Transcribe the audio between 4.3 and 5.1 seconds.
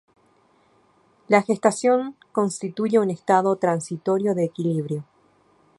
de equilibrio.